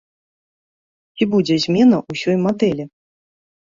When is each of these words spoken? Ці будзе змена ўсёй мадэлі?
Ці 1.15 1.23
будзе 1.35 1.61
змена 1.69 2.03
ўсёй 2.11 2.37
мадэлі? 2.51 2.93